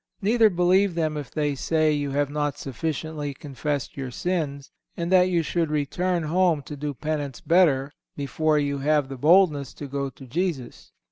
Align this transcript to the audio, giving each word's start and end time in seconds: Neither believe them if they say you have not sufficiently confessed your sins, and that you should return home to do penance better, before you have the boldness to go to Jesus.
Neither 0.19 0.49
believe 0.49 0.95
them 0.95 1.15
if 1.15 1.29
they 1.29 1.53
say 1.53 1.91
you 1.91 2.09
have 2.09 2.31
not 2.31 2.57
sufficiently 2.57 3.35
confessed 3.35 3.95
your 3.95 4.09
sins, 4.09 4.71
and 4.97 5.11
that 5.11 5.29
you 5.29 5.43
should 5.43 5.69
return 5.69 6.23
home 6.23 6.63
to 6.63 6.75
do 6.75 6.95
penance 6.95 7.39
better, 7.39 7.93
before 8.15 8.57
you 8.57 8.79
have 8.79 9.09
the 9.09 9.15
boldness 9.17 9.75
to 9.75 9.85
go 9.85 10.09
to 10.09 10.25
Jesus. 10.25 10.91